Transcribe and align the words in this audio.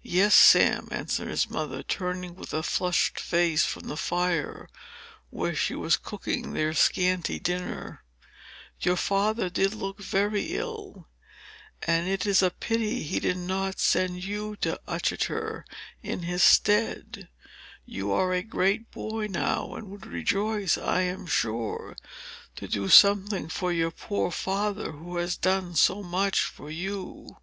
"Yes, 0.00 0.34
Sam," 0.34 0.88
answered 0.90 1.28
his 1.28 1.50
mother, 1.50 1.82
turning 1.82 2.34
with 2.36 2.54
a 2.54 2.62
flushed 2.62 3.20
face 3.20 3.66
from 3.66 3.82
the 3.88 3.98
fire, 3.98 4.66
where 5.28 5.54
she 5.54 5.74
was 5.74 5.98
cooking 5.98 6.54
their 6.54 6.72
scanty 6.72 7.38
dinner. 7.38 8.02
"Your 8.80 8.96
father 8.96 9.50
did 9.50 9.74
look 9.74 9.98
very 10.00 10.56
ill; 10.56 11.06
and 11.82 12.08
it 12.08 12.24
is 12.24 12.40
a 12.42 12.50
pity 12.50 13.02
he 13.02 13.20
did 13.20 13.36
not 13.36 13.78
send 13.78 14.24
you 14.24 14.56
to 14.62 14.80
Uttoxeter 14.88 15.66
in 16.02 16.22
his 16.22 16.42
stead. 16.42 17.28
You 17.84 18.10
are 18.12 18.32
a 18.32 18.42
great 18.42 18.90
boy 18.90 19.26
now, 19.28 19.74
and 19.74 19.90
would 19.90 20.06
rejoice, 20.06 20.78
I 20.78 21.02
am 21.02 21.26
sure, 21.26 21.94
to 22.56 22.66
do 22.68 22.88
something 22.88 23.50
for 23.50 23.70
your 23.70 23.90
poor 23.90 24.30
father, 24.30 24.92
who 24.92 25.18
has 25.18 25.36
done 25.36 25.74
so 25.74 26.02
much 26.02 26.40
for 26.42 26.70
you." 26.70 27.36